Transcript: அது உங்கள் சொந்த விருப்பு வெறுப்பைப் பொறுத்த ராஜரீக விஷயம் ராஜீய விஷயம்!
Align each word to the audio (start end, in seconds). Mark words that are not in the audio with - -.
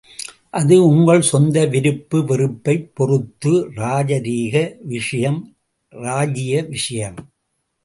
அது 0.53 0.85
உங்கள் 0.85 1.21
சொந்த 1.21 1.65
விருப்பு 1.65 2.17
வெறுப்பைப் 2.23 2.95
பொறுத்த 2.95 3.45
ராஜரீக 3.75 4.55
விஷயம் 4.85 5.39
ராஜீய 5.93 6.63
விஷயம்! 6.69 7.19